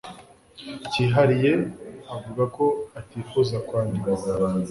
cyihariye 0.89 1.51
avuga 2.15 2.43
ko 2.55 2.65
atifuza 2.99 3.55
kwandikwa 3.67 4.13